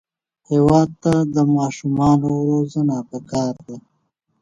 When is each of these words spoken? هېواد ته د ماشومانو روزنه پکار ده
هېواد 0.49 0.89
ته 1.03 1.13
د 1.33 1.35
ماشومانو 1.55 2.29
روزنه 2.49 2.97
پکار 3.09 3.53
ده 3.65 3.75